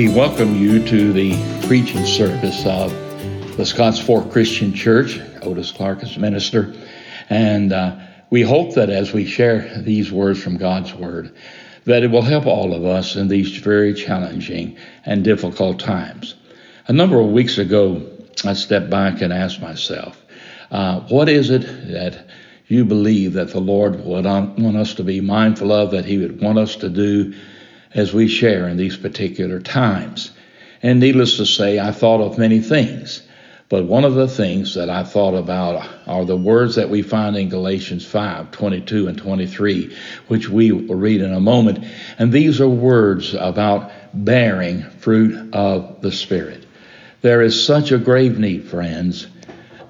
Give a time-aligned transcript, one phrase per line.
[0.00, 1.36] We welcome you to the
[1.66, 2.90] preaching service of
[3.58, 5.20] the Scotts Fork Christian Church.
[5.42, 6.72] Otis Clark is minister.
[7.28, 7.98] And uh,
[8.30, 11.36] we hope that as we share these words from God's Word,
[11.84, 16.34] that it will help all of us in these very challenging and difficult times.
[16.86, 18.02] A number of weeks ago,
[18.42, 20.18] I stepped back and asked myself,
[20.70, 21.60] uh, what is it
[21.92, 22.26] that
[22.68, 26.40] you believe that the Lord would want us to be mindful of, that He would
[26.40, 27.34] want us to do
[27.94, 30.30] as we share in these particular times.
[30.82, 33.22] And needless to say, I thought of many things.
[33.68, 37.36] But one of the things that I thought about are the words that we find
[37.36, 41.84] in Galatians 5 22 and 23, which we will read in a moment.
[42.18, 46.66] And these are words about bearing fruit of the Spirit.
[47.20, 49.28] There is such a grave need, friends,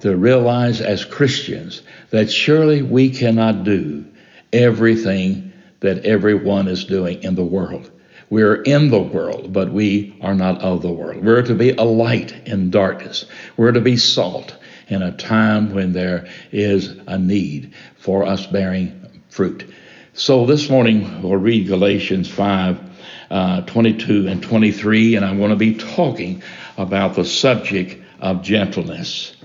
[0.01, 4.05] to realize as Christians that surely we cannot do
[4.53, 5.50] everything
[5.81, 7.91] that everyone is doing in the world.
[8.29, 11.25] We're in the world, but we are not of the world.
[11.25, 13.25] We're to be a light in darkness.
[13.57, 14.57] We're to be salt
[14.89, 19.73] in a time when there is a need for us bearing fruit.
[20.15, 22.91] So this morning we'll read Galatians 5
[23.31, 26.43] uh, 22 and 23, and I want to be talking
[26.77, 29.37] about the subject of gentleness.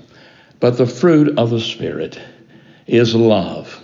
[0.59, 2.19] But the fruit of the Spirit
[2.87, 3.83] is love,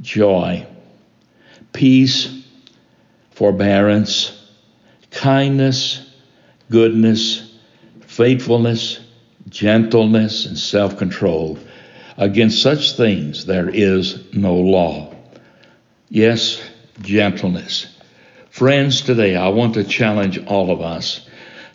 [0.00, 0.66] joy,
[1.76, 2.42] peace,
[3.32, 4.32] forbearance,
[5.10, 6.00] kindness,
[6.70, 7.54] goodness,
[8.00, 8.98] faithfulness,
[9.50, 11.58] gentleness, and self control.
[12.16, 15.14] Against such things there is no law.
[16.08, 16.62] Yes,
[17.02, 17.86] gentleness.
[18.48, 21.28] Friends, today I want to challenge all of us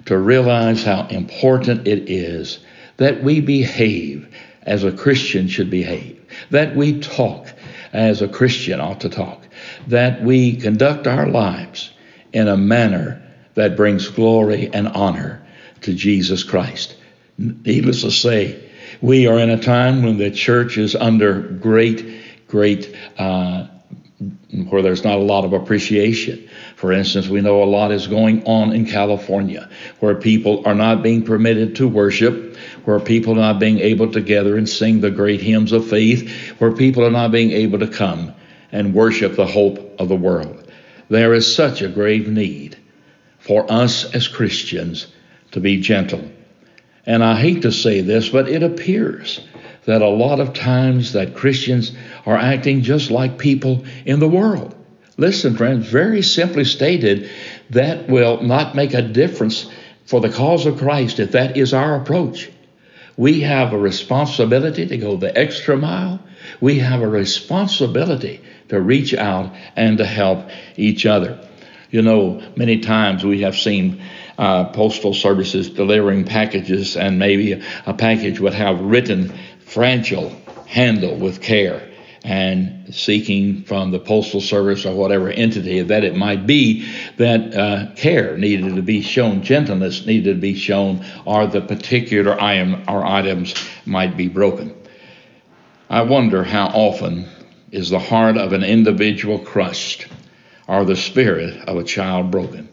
[0.05, 2.57] to realize how important it is
[2.97, 4.27] that we behave
[4.63, 6.19] as a Christian should behave,
[6.49, 7.53] that we talk
[7.93, 9.40] as a Christian ought to talk,
[9.87, 11.91] that we conduct our lives
[12.33, 13.21] in a manner
[13.55, 15.41] that brings glory and honor
[15.81, 16.95] to Jesus Christ.
[17.37, 18.69] Needless to say,
[19.01, 23.67] we are in a time when the church is under great, great, uh,
[24.69, 26.47] where there's not a lot of appreciation.
[26.75, 31.01] For instance, we know a lot is going on in California where people are not
[31.01, 32.55] being permitted to worship,
[32.85, 36.29] where people are not being able to gather and sing the great hymns of faith,
[36.59, 38.33] where people are not being able to come
[38.71, 40.71] and worship the hope of the world.
[41.09, 42.77] There is such a grave need
[43.39, 45.07] for us as Christians
[45.51, 46.31] to be gentle.
[47.05, 49.41] And I hate to say this, but it appears
[49.85, 51.91] that a lot of times that Christians
[52.25, 54.75] are acting just like people in the world.
[55.17, 57.29] Listen, friends, very simply stated,
[57.71, 59.69] that will not make a difference
[60.05, 62.49] for the cause of Christ if that is our approach.
[63.17, 66.19] We have a responsibility to go the extra mile.
[66.59, 71.39] We have a responsibility to reach out and to help each other.
[71.91, 74.01] You know, many times we have seen
[74.37, 80.29] uh, postal services delivering packages, and maybe a package would have written fragile,
[80.67, 81.89] handle with care,
[82.23, 86.87] and seeking from the postal service or whatever entity that it might be
[87.17, 92.39] that uh, care needed to be shown, gentleness needed to be shown, or the particular
[92.39, 93.53] item or items
[93.85, 94.80] might be broken.
[95.91, 97.25] I wonder how often
[97.69, 100.07] is the heart of an individual crushed,
[100.65, 102.69] or the spirit of a child broken.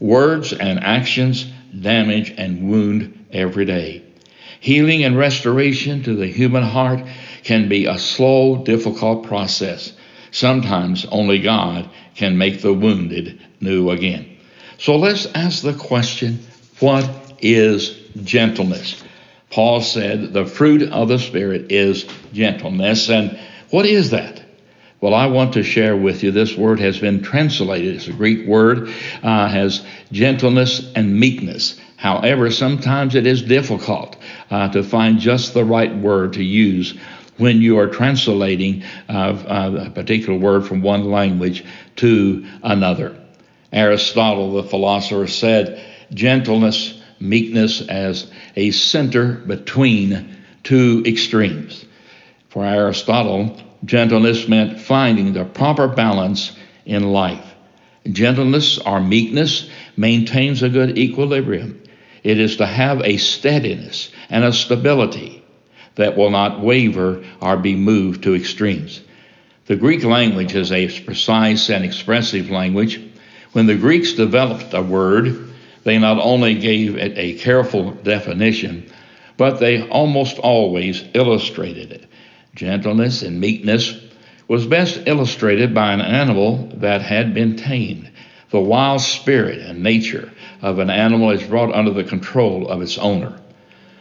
[0.00, 1.46] Words and actions
[1.80, 4.02] damage and wound every day.
[4.58, 6.98] Healing and restoration to the human heart
[7.44, 9.92] can be a slow, difficult process.
[10.32, 14.36] Sometimes only God can make the wounded new again.
[14.78, 16.40] So let's ask the question
[16.80, 17.08] what
[17.40, 17.90] is
[18.24, 19.04] gentleness?
[19.50, 23.08] Paul said the fruit of the Spirit is gentleness.
[23.08, 23.38] And
[23.70, 24.42] what is that?
[25.00, 27.94] Well, I want to share with you this word has been translated.
[27.94, 28.88] It's a Greek word,
[29.22, 31.80] uh, has gentleness and meekness.
[31.96, 34.16] However, sometimes it is difficult
[34.50, 36.98] uh, to find just the right word to use
[37.36, 41.64] when you are translating uh, uh a particular word from one language
[41.96, 43.16] to another.
[43.72, 51.84] Aristotle, the philosopher, said gentleness, meekness as a center between two extremes.
[52.48, 57.54] For Aristotle, gentleness meant finding the proper balance in life.
[58.10, 61.82] Gentleness or meekness maintains a good equilibrium.
[62.22, 65.44] It is to have a steadiness and a stability
[65.96, 69.00] that will not waver or be moved to extremes.
[69.66, 73.00] The Greek language is a precise and expressive language.
[73.52, 75.47] When the Greeks developed a word,
[75.84, 78.90] they not only gave it a careful definition,
[79.36, 82.04] but they almost always illustrated it.
[82.54, 83.98] Gentleness and meekness
[84.48, 88.10] was best illustrated by an animal that had been tamed.
[88.50, 90.32] The wild spirit and nature
[90.62, 93.38] of an animal is brought under the control of its owner.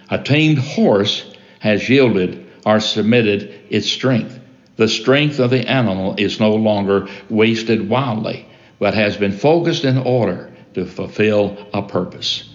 [0.09, 1.25] A tamed horse
[1.59, 4.39] has yielded or submitted its strength.
[4.77, 8.47] The strength of the animal is no longer wasted wildly,
[8.79, 12.47] but has been focused in order to fulfill a purpose.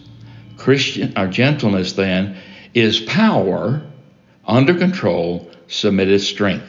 [0.56, 2.36] Christian or gentleness then
[2.72, 3.82] is power
[4.46, 6.64] under control, submitted strength.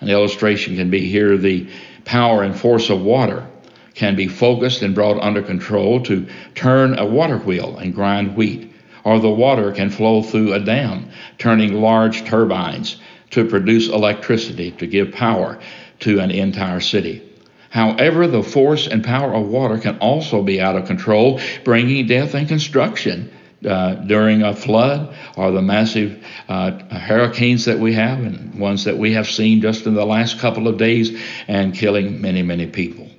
[0.00, 1.68] An illustration can be here the
[2.06, 3.46] power and force of water
[3.92, 8.72] can be focused and brought under control to turn a water wheel and grind wheat,
[9.04, 12.96] or the water can flow through a dam, turning large turbines
[13.28, 15.58] to produce electricity to give power
[16.00, 17.27] to an entire city.
[17.70, 22.34] However, the force and power of water can also be out of control, bringing death
[22.34, 23.30] and construction
[23.66, 28.96] uh, during a flood or the massive uh, hurricanes that we have and ones that
[28.96, 33.10] we have seen just in the last couple of days and killing many, many people.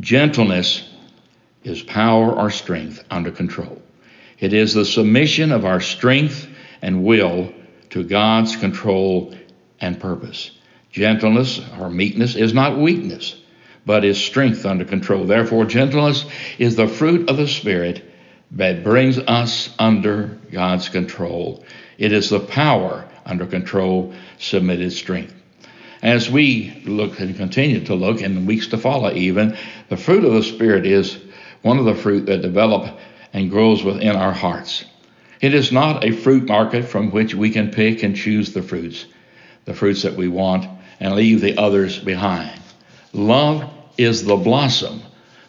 [0.00, 0.88] Gentleness
[1.62, 3.80] is power or strength under control.
[4.38, 6.48] It is the submission of our strength
[6.82, 7.52] and will
[7.90, 9.34] to God's control
[9.80, 10.50] and purpose.
[10.90, 13.37] Gentleness or meekness is not weakness
[13.88, 15.24] but is strength under control.
[15.24, 16.26] Therefore, gentleness
[16.58, 18.04] is the fruit of the Spirit
[18.50, 21.64] that brings us under God's control.
[21.96, 25.34] It is the power under control, submitted strength.
[26.02, 29.56] As we look and continue to look in the weeks to follow, even,
[29.88, 31.18] the fruit of the Spirit is
[31.62, 32.94] one of the fruit that develop
[33.32, 34.84] and grows within our hearts.
[35.40, 39.06] It is not a fruit market from which we can pick and choose the fruits,
[39.64, 40.68] the fruits that we want,
[41.00, 42.60] and leave the others behind.
[43.14, 45.02] Love is the blossom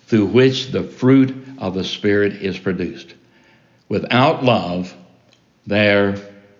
[0.07, 3.13] through which the fruit of the Spirit is produced.
[3.87, 4.93] Without love,
[5.67, 6.17] there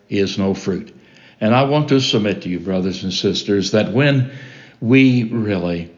[0.07, 0.95] is no fruit.
[1.41, 4.31] And I want to submit to you, brothers and sisters, that when
[4.81, 5.91] we really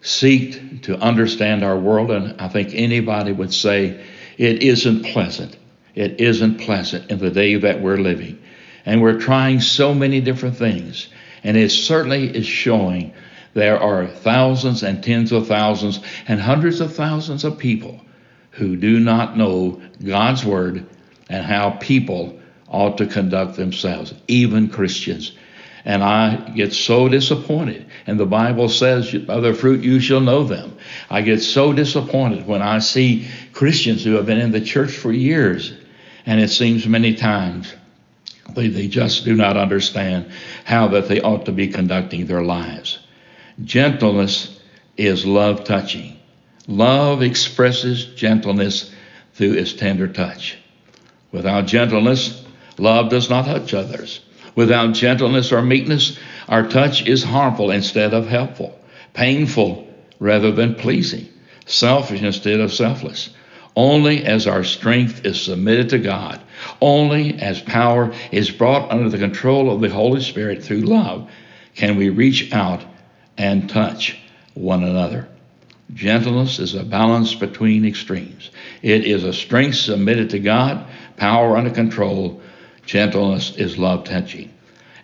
[0.00, 4.04] seek to understand our world, and I think anybody would say
[4.36, 5.56] it isn't pleasant,
[5.94, 8.42] it isn't pleasant in the day that we're living.
[8.84, 11.08] And we're trying so many different things,
[11.42, 13.12] and it certainly is showing
[13.54, 18.00] there are thousands and tens of thousands and hundreds of thousands of people
[18.52, 20.86] who do not know God's Word
[21.28, 25.32] and how people ought to conduct themselves, even Christians.
[25.84, 27.86] And I get so disappointed.
[28.06, 30.76] And the Bible says, by their fruit you shall know them.
[31.08, 35.12] I get so disappointed when I see Christians who have been in the church for
[35.12, 35.72] years.
[36.26, 37.72] And it seems many times
[38.54, 40.30] they, they just do not understand
[40.64, 42.98] how that they ought to be conducting their lives.
[43.64, 44.56] Gentleness
[44.96, 46.16] is love touching.
[46.68, 48.92] Love expresses gentleness
[49.34, 50.58] through its tender touch.
[51.32, 52.44] Without gentleness,
[52.78, 54.20] love does not touch others.
[54.54, 56.18] Without gentleness or meekness,
[56.48, 58.78] our touch is harmful instead of helpful,
[59.12, 59.88] painful
[60.20, 61.28] rather than pleasing,
[61.66, 63.30] selfish instead of selfless.
[63.74, 66.40] Only as our strength is submitted to God,
[66.80, 71.28] only as power is brought under the control of the Holy Spirit through love,
[71.74, 72.82] can we reach out
[73.38, 74.18] and touch
[74.54, 75.28] one another.
[75.94, 78.50] Gentleness is a balance between extremes.
[78.82, 82.42] It is a strength submitted to God, power under control.
[82.84, 84.52] Gentleness is love touching.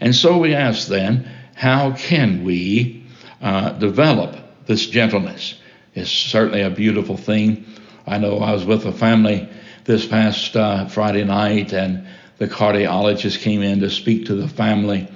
[0.01, 3.07] And so we ask then, how can we
[3.41, 4.37] uh, develop
[4.67, 5.59] this gentleness?
[5.95, 7.65] It's certainly a beautiful thing.
[8.07, 9.49] I know I was with a family
[9.85, 12.07] this past uh, Friday night, and
[12.39, 15.09] the cardiologist came in to speak to the family,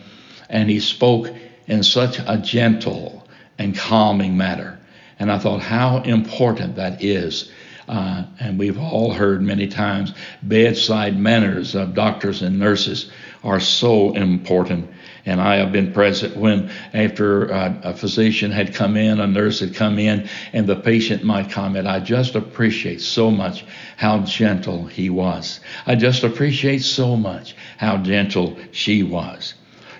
[0.48, 1.30] and he spoke
[1.68, 3.26] in such a gentle
[3.58, 4.78] and calming manner.
[5.18, 7.50] And I thought how important that is.
[7.88, 13.10] Uh, and we've all heard many times bedside manners of doctors and nurses
[13.42, 14.90] are so important.
[15.24, 19.60] And I have been present when, after uh, a physician had come in, a nurse
[19.60, 23.64] had come in, and the patient might comment, I just appreciate so much
[23.96, 25.60] how gentle he was.
[25.86, 29.54] I just appreciate so much how gentle she was.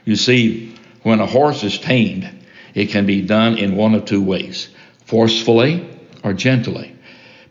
[0.05, 2.29] You see, when a horse is tamed,
[2.75, 4.69] it can be done in one of two ways
[5.05, 5.89] forcefully
[6.23, 6.95] or gently.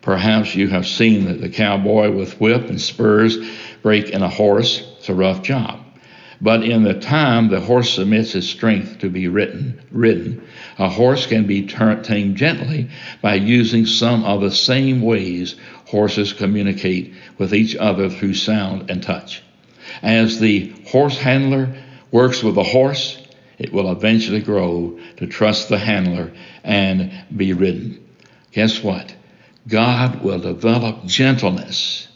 [0.00, 3.36] Perhaps you have seen the, the cowboy with whip and spurs
[3.82, 4.86] break in a horse.
[4.98, 5.80] It's a rough job.
[6.40, 10.46] But in the time the horse submits his strength to be ridden, ridden
[10.78, 12.88] a horse can be tamed gently
[13.20, 19.02] by using some of the same ways horses communicate with each other through sound and
[19.02, 19.42] touch.
[20.00, 21.74] As the horse handler
[22.12, 23.20] works with the horse,
[23.58, 28.06] it will eventually grow to trust the handler and be ridden.
[28.52, 29.14] Guess what?
[29.66, 32.08] God will develop gentleness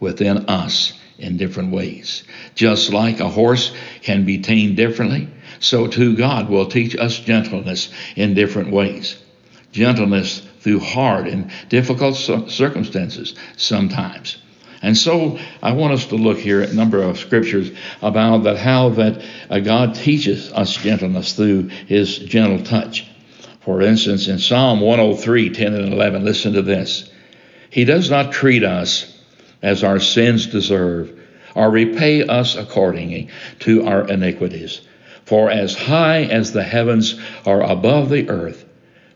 [0.00, 2.24] within us in different ways.
[2.54, 5.28] Just like a horse can be tamed differently,
[5.60, 9.16] so too God will teach us gentleness in different ways.
[9.70, 14.38] Gentleness through hard and difficult circumstances sometimes.
[14.84, 17.72] And so I want us to look here at a number of scriptures
[18.02, 23.06] about that how that uh, God teaches us gentleness through his gentle touch.
[23.62, 27.10] For instance, in Psalm 103, 10 and 11, listen to this.
[27.70, 29.10] He does not treat us
[29.62, 31.18] as our sins deserve,
[31.54, 34.82] or repay us according to our iniquities.
[35.24, 38.66] For as high as the heavens are above the earth,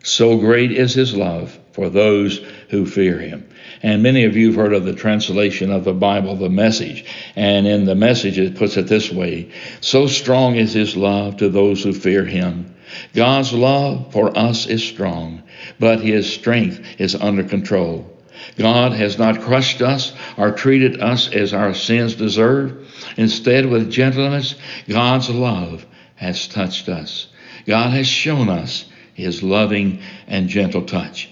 [0.01, 3.47] so great is his love for those who fear him.
[3.81, 7.05] And many of you have heard of the translation of the Bible, the message.
[7.37, 11.47] And in the message, it puts it this way So strong is his love to
[11.47, 12.75] those who fear him.
[13.13, 15.43] God's love for us is strong,
[15.79, 18.13] but his strength is under control.
[18.57, 22.93] God has not crushed us or treated us as our sins deserve.
[23.15, 24.55] Instead, with gentleness,
[24.89, 27.27] God's love has touched us.
[27.65, 28.83] God has shown us
[29.13, 31.29] his loving and gentle touch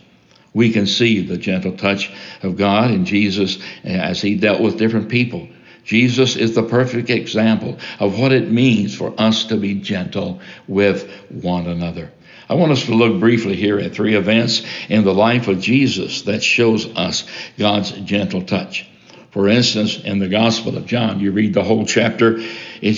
[0.58, 2.12] we can see the gentle touch
[2.42, 5.48] of God in Jesus as he dealt with different people.
[5.84, 11.10] Jesus is the perfect example of what it means for us to be gentle with
[11.30, 12.12] one another.
[12.50, 16.24] I want us to look briefly here at three events in the life of Jesus
[16.24, 17.26] that shows us
[17.60, 18.90] God's gentle touch.
[19.32, 22.38] For instance, in the Gospel of John, you read the whole chapter,
[22.82, 22.96] it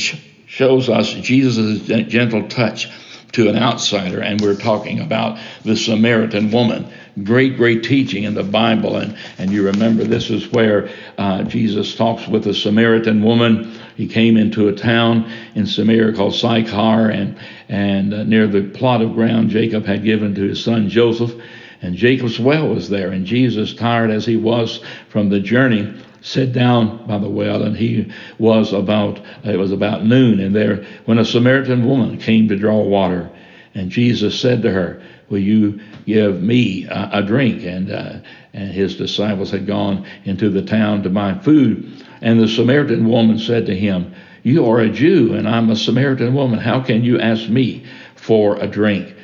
[0.48, 2.88] shows us Jesus' gentle touch
[3.34, 6.92] to an outsider, and we're talking about the Samaritan woman
[7.24, 8.98] great, great teaching in the Bible.
[8.98, 13.80] And, and you remember this is where uh, Jesus talks with a Samaritan woman.
[13.96, 19.02] He came into a town in Samaria called Sychar, and, and uh, near the plot
[19.02, 21.34] of ground Jacob had given to his son Joseph.
[21.82, 23.12] And Jacob's well was there.
[23.12, 27.78] And Jesus, tired as he was from the journey, sat down by the well and
[27.78, 32.56] he was about it was about noon and there when a samaritan woman came to
[32.58, 33.30] draw water
[33.74, 37.64] and jesus said to her will you give me a, a drink?
[37.64, 38.20] And, uh,
[38.54, 42.06] and his disciples had gone into the town to buy food.
[42.22, 46.34] And the Samaritan woman said to him, You are a Jew, and I'm a Samaritan
[46.34, 46.60] woman.
[46.60, 47.86] How can you ask me
[48.16, 49.16] for a drink?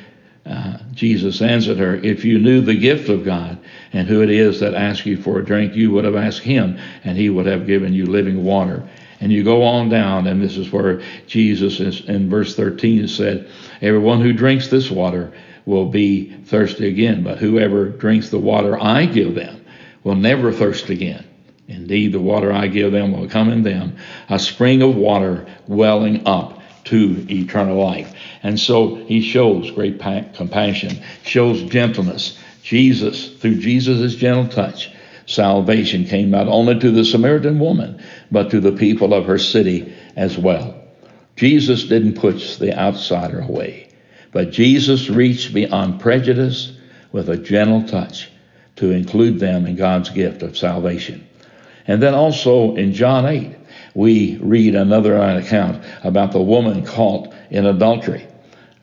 [0.48, 3.58] Uh, Jesus answered her, If you knew the gift of God
[3.92, 6.78] and who it is that asks you for a drink, you would have asked him,
[7.04, 8.88] and he would have given you living water.
[9.20, 13.48] And you go on down, and this is where Jesus is in verse 13 said,
[13.82, 15.32] Everyone who drinks this water
[15.64, 19.64] will be thirsty again, but whoever drinks the water I give them
[20.04, 21.26] will never thirst again.
[21.66, 23.96] Indeed, the water I give them will come in them,
[24.28, 26.55] a spring of water welling up
[26.86, 28.12] to eternal life.
[28.42, 32.38] And so he shows great compassion, shows gentleness.
[32.62, 34.90] Jesus, through Jesus' gentle touch,
[35.26, 39.94] salvation came not only to the Samaritan woman, but to the people of her city
[40.16, 40.74] as well.
[41.36, 43.88] Jesus didn't push the outsider away.
[44.32, 46.72] But Jesus reached beyond prejudice
[47.12, 48.30] with a gentle touch
[48.76, 51.26] to include them in God's gift of salvation.
[51.86, 53.56] And then also in John 8,
[53.96, 58.28] we read another account about the woman caught in adultery.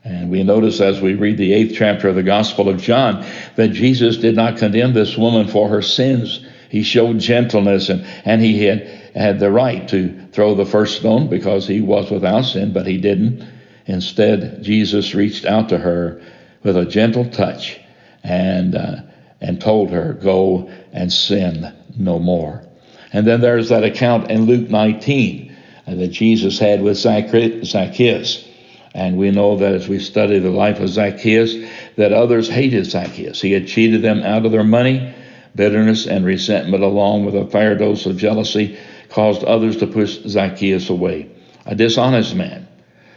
[0.02, 3.68] And we notice as we read the eighth chapter of the Gospel of John that
[3.68, 6.44] Jesus did not condemn this woman for her sins.
[6.68, 11.28] He showed gentleness and, and he had, had the right to throw the first stone
[11.28, 13.48] because he was without sin, but he didn't.
[13.86, 16.20] Instead, Jesus reached out to her
[16.64, 17.78] with a gentle touch
[18.24, 18.96] and, uh,
[19.40, 22.66] and told her, Go and sin no more.
[23.14, 25.56] And then there's that account in Luke 19
[25.86, 28.48] uh, that Jesus had with Zacchaeus.
[28.92, 31.54] And we know that as we study the life of Zacchaeus,
[31.96, 33.40] that others hated Zacchaeus.
[33.40, 35.14] He had cheated them out of their money.
[35.54, 38.76] Bitterness and resentment, along with a fair dose of jealousy,
[39.10, 41.30] caused others to push Zacchaeus away.
[41.66, 42.66] A dishonest man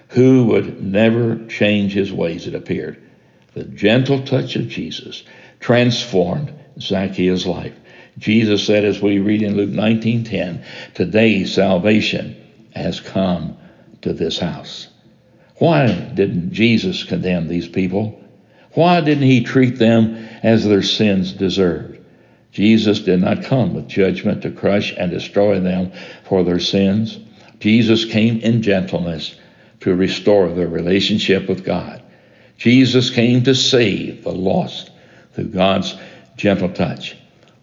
[0.09, 3.01] who would never change his ways, it appeared.
[3.55, 5.23] The gentle touch of Jesus
[5.59, 7.73] transformed Zacchaeus' life.
[8.17, 12.35] Jesus said, as we read in Luke 19:10, today salvation
[12.75, 13.57] has come
[14.01, 14.87] to this house.
[15.57, 18.21] Why didn't Jesus condemn these people?
[18.73, 21.99] Why didn't he treat them as their sins deserved?
[22.51, 25.91] Jesus did not come with judgment to crush and destroy them
[26.23, 27.19] for their sins.
[27.59, 29.35] Jesus came in gentleness
[29.81, 32.01] to restore their relationship with God.
[32.57, 34.91] Jesus came to save the lost
[35.33, 35.95] through God's
[36.35, 37.15] gentle touch.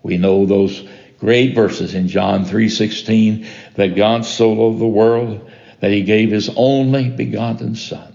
[0.04, 0.84] We know those
[1.18, 5.40] great verses in John 3:16 that God so loved the world
[5.80, 8.12] that he gave his only begotten son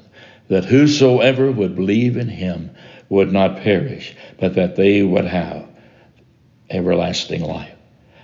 [0.47, 2.69] that whosoever would believe in him
[3.09, 5.65] would not perish but that they would have
[6.69, 7.75] everlasting life.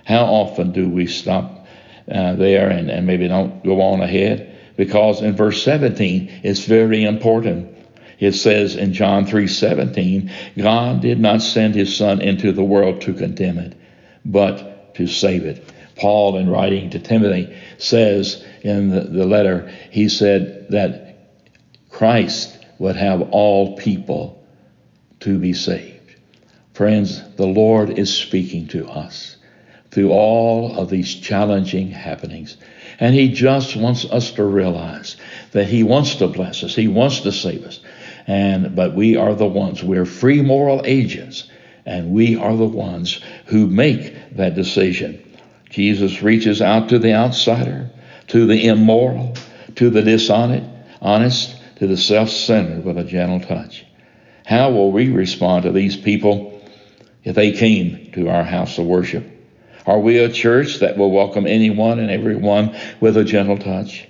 [0.04, 1.66] How often do we stop
[2.10, 4.56] uh, there and, and maybe don't go on ahead?
[4.76, 7.75] because in verse 17 it's very important.
[8.18, 13.12] It says in John 3:17, God did not send his son into the world to
[13.12, 13.74] condemn it,
[14.24, 15.62] but to save it.
[15.96, 21.18] Paul in writing to Timothy says in the, the letter, he said that
[21.90, 24.44] Christ would have all people
[25.20, 26.16] to be saved.
[26.74, 29.36] Friends, the Lord is speaking to us
[29.90, 32.58] through all of these challenging happenings.
[33.00, 35.16] And He just wants us to realize
[35.52, 37.80] that He wants to bless us, He wants to save us.
[38.26, 41.48] And but we are the ones, we're free moral agents,
[41.84, 45.22] and we are the ones who make that decision.
[45.70, 47.90] Jesus reaches out to the outsider,
[48.28, 49.36] to the immoral,
[49.76, 50.68] to the dishonest,
[51.00, 53.84] honest, to the self-centered with a gentle touch.
[54.44, 56.64] How will we respond to these people
[57.22, 59.24] if they came to our house of worship?
[59.86, 64.08] Are we a church that will welcome anyone and everyone with a gentle touch?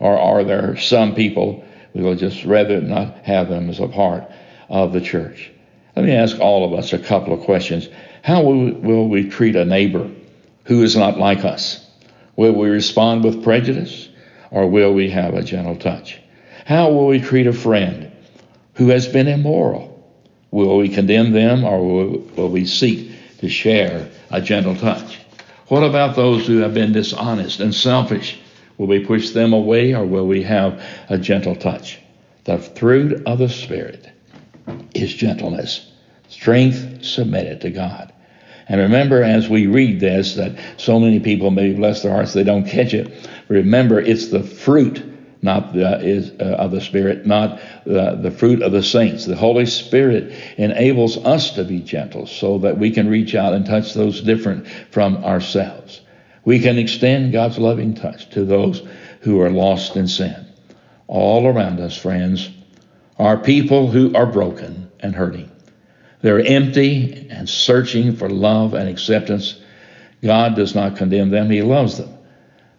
[0.00, 1.64] Or are there some people
[1.94, 4.24] we will just rather not have them as a part
[4.68, 5.50] of the church?
[5.96, 7.88] Let me ask all of us a couple of questions.
[8.22, 10.08] How will, we treat a neighbor
[10.64, 11.84] who is not like us?
[12.36, 14.08] Will we respond with prejudice
[14.50, 16.20] or will we have a gentle touch?
[16.66, 18.12] How will we treat a friend
[18.74, 19.88] who has been immoral?
[20.50, 25.18] Will we condemn them or will we seek to share a gentle touch?
[25.68, 28.38] What about those who have been dishonest and selfish?
[28.78, 31.98] Will we push them away or will we have a gentle touch?
[32.44, 34.08] The fruit of the Spirit
[34.94, 35.90] is gentleness,
[36.28, 38.12] strength submitted to God.
[38.68, 42.44] And remember, as we read this, that so many people may bless their hearts they
[42.44, 43.28] don't catch it.
[43.48, 45.02] Remember, it's the fruit,
[45.42, 49.24] not the, is uh, of the Spirit, not the, the fruit of the saints.
[49.24, 53.64] The Holy Spirit enables us to be gentle, so that we can reach out and
[53.64, 56.02] touch those different from ourselves.
[56.48, 58.82] We can extend God's loving touch to those
[59.20, 60.46] who are lost in sin.
[61.06, 62.48] All around us, friends,
[63.18, 65.50] are people who are broken and hurting.
[66.22, 69.60] They're empty and searching for love and acceptance.
[70.22, 72.16] God does not condemn them, He loves them.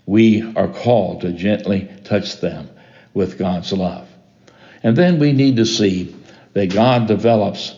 [0.07, 2.71] We are called to gently touch them
[3.13, 4.09] with God's love.
[4.81, 6.15] And then we need to see
[6.53, 7.75] that God develops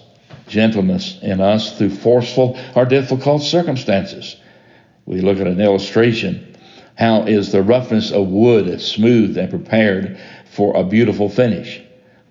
[0.48, 4.38] gentleness in us through forceful or difficult circumstances.
[5.12, 6.56] We look at an illustration.
[6.96, 11.82] How is the roughness of wood smoothed and prepared for a beautiful finish?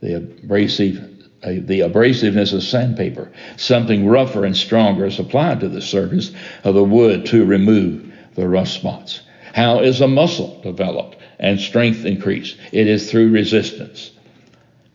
[0.01, 1.07] The abrasive
[1.43, 3.33] uh, the abrasiveness of sandpaper.
[3.57, 6.33] Something rougher and stronger is applied to the surface
[6.65, 9.21] of the wood to remove the rough spots.
[9.53, 12.57] How is a muscle developed and strength increased?
[12.73, 14.11] It is through resistance.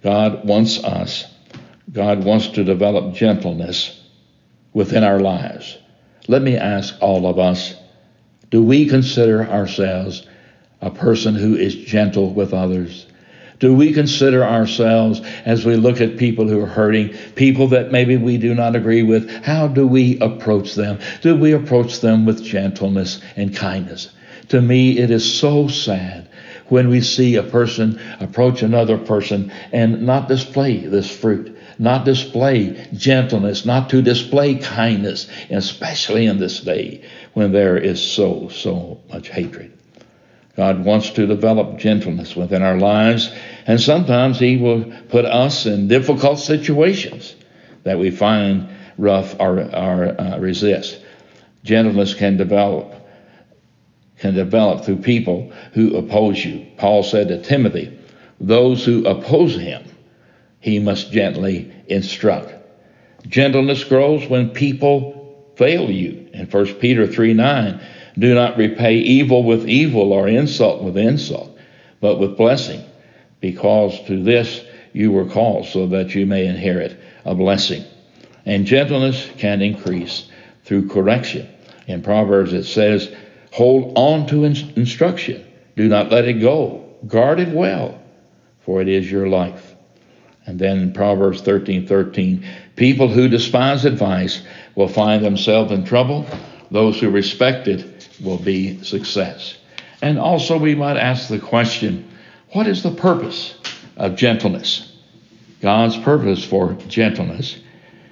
[0.02, 1.26] God wants us,
[1.91, 4.02] God wants to develop gentleness
[4.74, 5.78] within our lives.
[6.28, 7.76] Let me ask all of us
[8.52, 10.26] do we consider ourselves
[10.82, 13.06] a person who is gentle with others?
[13.60, 18.18] Do we consider ourselves, as we look at people who are hurting, people that maybe
[18.18, 21.00] we do not agree with, how do we approach them?
[21.22, 24.10] Do we approach them with gentleness and kindness?
[24.50, 26.28] To me, it is so sad
[26.68, 32.88] when we see a person approach another person and not display this fruit, not display
[32.94, 39.30] gentleness, not to display kindness, especially in this day when there is so, so much
[39.30, 39.72] hatred.
[40.56, 43.30] God wants to develop gentleness within our lives,
[43.68, 47.36] and sometimes He will put us in difficult situations
[47.84, 51.02] that we find rough or, or uh, resist.
[51.64, 52.94] Gentleness can develop
[54.18, 56.66] can develop through people who oppose you.
[56.78, 58.00] Paul said to Timothy,
[58.40, 59.84] "Those who oppose him,
[60.65, 62.51] he must gently instruct."
[63.28, 66.28] Gentleness grows when people fail you.
[66.34, 67.80] In 1 Peter 3 9,
[68.17, 71.56] do not repay evil with evil or insult with insult,
[72.01, 72.84] but with blessing,
[73.41, 77.84] because to this you were called, so that you may inherit a blessing.
[78.45, 80.30] And gentleness can increase
[80.63, 81.47] through correction.
[81.88, 83.13] In Proverbs it says,
[83.51, 88.01] Hold on to instruction, do not let it go, guard it well,
[88.62, 89.75] for it is your life.
[90.46, 94.42] And then Proverbs 13 13, people who despise advice
[94.76, 96.26] will find themselves in trouble.
[96.72, 99.58] Those who respect it will be success.
[100.02, 102.10] And also, we might ask the question
[102.52, 103.58] what is the purpose
[103.98, 104.92] of gentleness?
[105.62, 107.60] God's purpose for gentleness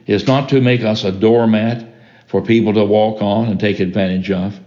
[0.07, 1.87] is not to make us a doormat
[2.27, 4.59] for people to walk on and take advantage of.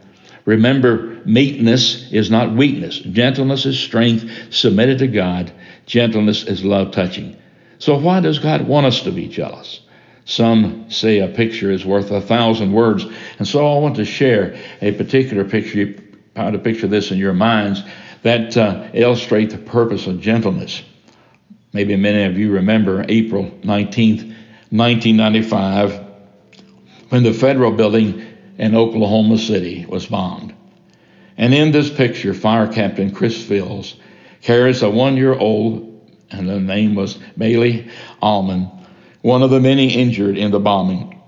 [0.44, 3.00] Remember, meekness is not weakness.
[3.00, 5.52] Gentleness is strength submitted to God.
[5.86, 7.36] Gentleness is love touching.
[7.78, 9.80] So, why does God want us to be jealous?
[10.24, 13.06] Some say a picture is worth a thousand words.
[13.38, 15.78] And so I want to share a particular picture.
[15.78, 17.82] You how to picture this in your minds
[18.22, 20.82] that uh, illustrate the purpose of gentleness.
[21.72, 24.34] Maybe many of you remember April 19th,
[24.70, 26.04] 1995,
[27.08, 28.24] when the federal building
[28.58, 30.54] in Oklahoma City was bombed.
[31.38, 33.96] And in this picture, Fire Captain Chris Fields
[34.42, 35.85] carries a one year old,
[36.30, 38.70] and the name was Baylee Allman,
[39.22, 41.20] one of the many injured in the bombing.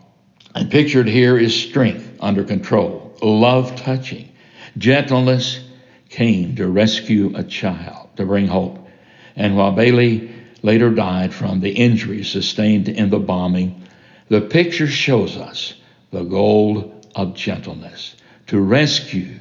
[0.55, 4.31] And pictured here is strength under control, love touching,
[4.77, 5.61] gentleness
[6.09, 8.89] came to rescue a child, to bring hope.
[9.37, 10.31] And while Bailey
[10.63, 13.83] later died from the injuries sustained in the bombing,
[14.29, 15.75] the picture shows us
[16.11, 18.17] the goal of gentleness
[18.49, 19.39] to rescue,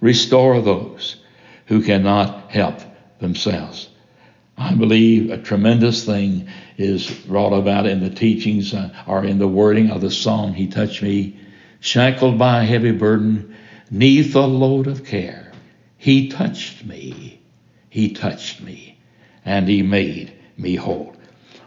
[0.00, 1.16] restore those
[1.66, 2.80] who cannot help
[3.18, 3.88] themselves.
[4.62, 6.46] I believe a tremendous thing
[6.78, 10.68] is brought about in the teachings uh, or in the wording of the psalm, He
[10.68, 11.36] Touched Me,
[11.80, 13.56] shackled by a heavy burden,
[13.90, 15.50] neath a load of care.
[15.98, 17.40] He touched me,
[17.90, 19.00] He touched me,
[19.44, 21.16] and He made me whole.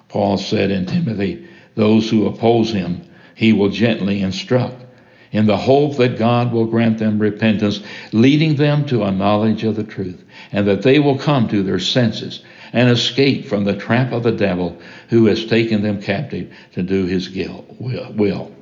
[0.07, 3.01] Paul said in Timothy, Those who oppose him,
[3.35, 4.85] he will gently instruct,
[5.33, 7.81] in the hope that God will grant them repentance,
[8.13, 11.79] leading them to a knowledge of the truth, and that they will come to their
[11.79, 12.41] senses
[12.73, 17.05] and escape from the trap of the devil who has taken them captive to do
[17.05, 18.55] his will.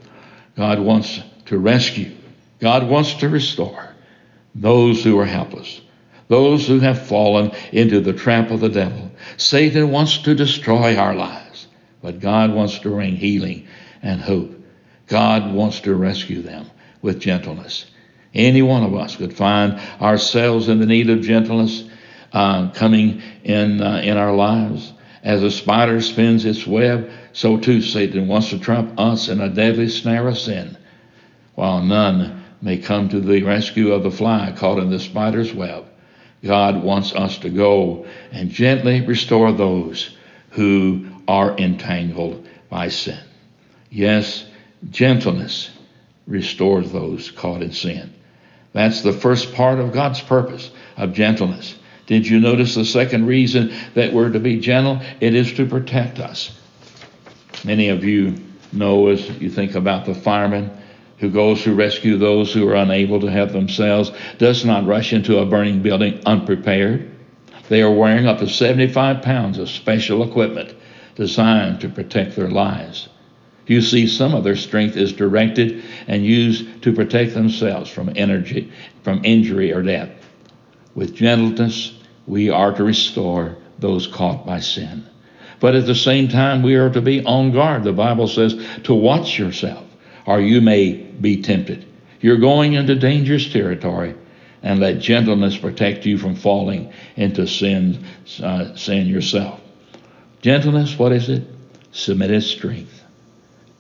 [0.55, 2.11] God wants to rescue,
[2.59, 3.89] God wants to restore
[4.55, 5.81] those who are helpless,
[6.27, 9.11] those who have fallen into the trap of the devil.
[9.37, 11.67] Satan wants to destroy our lives,
[12.01, 13.67] but God wants to bring healing
[14.01, 14.51] and hope.
[15.07, 16.69] God wants to rescue them
[17.01, 17.85] with gentleness.
[18.33, 21.83] Any one of us could find ourselves in the need of gentleness
[22.33, 24.93] uh, coming in uh, in our lives.
[25.23, 29.49] As a spider spins its web, so too Satan wants to trap us in a
[29.49, 30.77] deadly snare of sin,
[31.55, 35.85] while none may come to the rescue of the fly caught in the spider's web.
[36.43, 40.15] God wants us to go and gently restore those
[40.51, 43.19] who are entangled by sin.
[43.89, 44.45] Yes,
[44.89, 45.69] gentleness
[46.27, 48.13] restores those caught in sin.
[48.73, 51.75] That's the first part of God's purpose of gentleness.
[52.05, 55.01] Did you notice the second reason that we're to be gentle?
[55.19, 56.57] It is to protect us.
[57.63, 58.35] Many of you
[58.73, 60.71] know as you think about the fireman
[61.23, 65.37] who goes to rescue those who are unable to help themselves, does not rush into
[65.37, 67.09] a burning building unprepared.
[67.69, 70.75] They are wearing up to 75 pounds of special equipment
[71.15, 73.07] designed to protect their lives.
[73.67, 78.73] You see, some of their strength is directed and used to protect themselves from energy,
[79.03, 80.09] from injury or death.
[80.95, 85.06] With gentleness, we are to restore those caught by sin.
[85.60, 87.84] But at the same time, we are to be on guard.
[87.84, 89.86] The Bible says to watch yourself,
[90.25, 91.86] or you may be tempted.
[92.21, 94.15] You're going into dangerous territory,
[94.62, 98.03] and let gentleness protect you from falling into sin,
[98.41, 99.60] uh, sin yourself.
[100.41, 101.43] Gentleness, what is it?
[101.91, 103.03] Submitted strength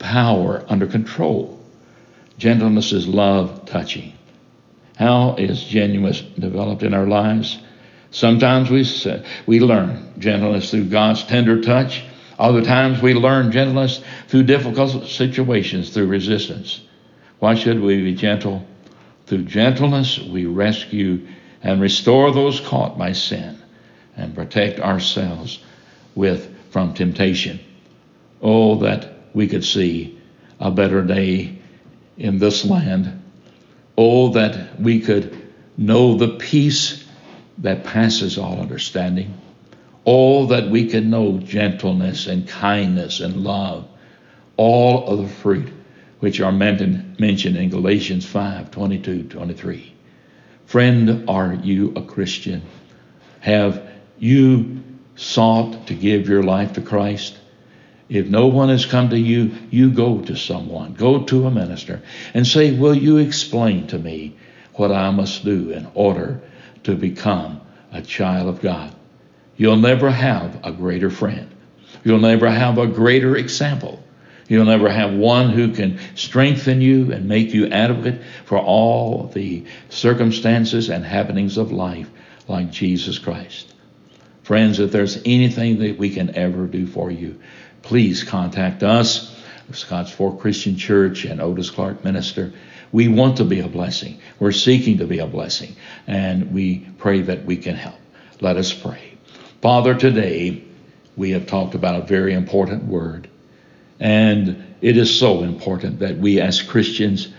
[0.03, 1.59] power under control.
[2.37, 4.13] Gentleness is love touching.
[4.97, 7.57] How is gentleness developed in our lives?
[8.11, 8.85] Sometimes we,
[9.47, 12.03] we learn gentleness through God's tender touch.
[12.37, 16.81] Other times we learn gentleness through difficult situations, through resistance.
[17.39, 18.65] Why should we be gentle?
[19.25, 21.27] Through gentleness, we rescue
[21.63, 23.57] and restore those caught by sin
[24.15, 25.59] and protect ourselves
[26.13, 27.59] with from temptation.
[28.41, 30.19] Oh, that we could see
[30.59, 31.57] a better day
[32.17, 33.22] in this land.
[33.97, 37.03] Oh, that we could know the peace
[37.59, 39.39] that passes all understanding.
[40.05, 43.87] Oh, that we could know gentleness and kindness and love,
[44.57, 45.71] all of the fruit
[46.19, 49.93] which are mentioned in Galatians 5 22 23.
[50.65, 52.61] Friend, are you a Christian?
[53.41, 54.81] Have you
[55.15, 57.37] sought to give your life to Christ?
[58.13, 61.99] If no one has come to you, you go to someone, go to a minister,
[62.35, 64.35] and say, Will you explain to me
[64.75, 66.39] what I must do in order
[66.83, 67.59] to become
[67.91, 68.93] a child of God?
[69.57, 71.49] You'll never have a greater friend.
[72.03, 74.03] You'll never have a greater example.
[74.47, 79.65] You'll never have one who can strengthen you and make you advocate for all the
[79.89, 82.11] circumstances and happenings of life
[82.47, 83.73] like Jesus Christ.
[84.43, 87.39] Friends, if there's anything that we can ever do for you,
[87.83, 89.35] please contact us,
[89.71, 92.53] Scotts Fork Christian Church and Otis Clark Minister.
[92.91, 94.19] We want to be a blessing.
[94.39, 95.75] We're seeking to be a blessing,
[96.07, 97.99] and we pray that we can help.
[98.39, 99.17] Let us pray.
[99.61, 100.63] Father, today
[101.15, 103.29] we have talked about a very important word,
[103.99, 107.29] and it is so important that we as Christians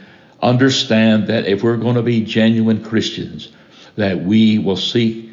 [0.43, 3.51] understand that if we're going to be genuine Christians,
[3.97, 5.31] that we will seek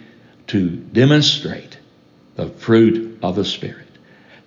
[0.48, 1.78] to demonstrate
[2.36, 3.81] the fruit of the Spirit.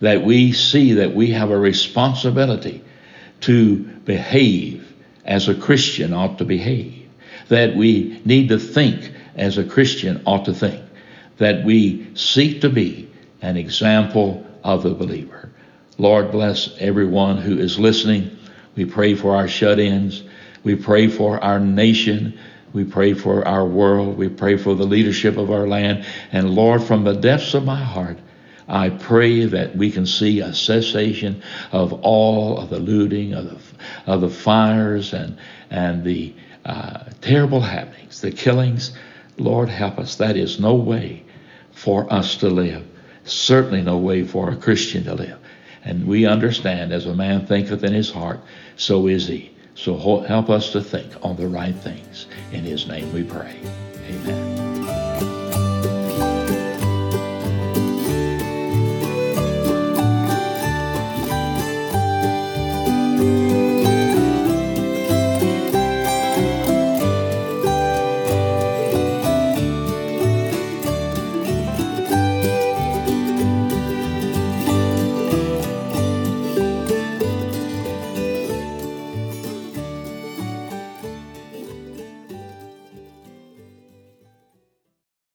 [0.04, 2.84] That we see that we have a responsibility
[3.40, 4.92] to behave
[5.24, 7.08] as a Christian ought to behave.
[7.48, 10.84] That we need to think as a Christian ought to think.
[11.38, 15.48] That we seek to be an example of the believer.
[15.96, 18.36] Lord, bless everyone who is listening.
[18.76, 20.22] We pray for our shut ins.
[20.64, 22.38] We pray for our nation.
[22.74, 24.18] We pray for our world.
[24.18, 26.04] We pray for the leadership of our land.
[26.30, 28.18] And Lord, from the depths of my heart,
[28.68, 34.12] I pray that we can see a cessation of all of the looting, of the,
[34.12, 35.38] of the fires, and,
[35.70, 38.96] and the uh, terrible happenings, the killings.
[39.36, 40.16] Lord, help us.
[40.16, 41.24] That is no way
[41.72, 42.86] for us to live.
[43.24, 45.38] Certainly no way for a Christian to live.
[45.84, 48.40] And we understand, as a man thinketh in his heart,
[48.76, 49.54] so is he.
[49.74, 52.26] So help us to think on the right things.
[52.52, 53.60] In his name we pray.
[54.08, 55.03] Amen.